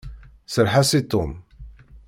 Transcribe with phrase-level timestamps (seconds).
[0.53, 1.31] Serreḥ-as i Tom!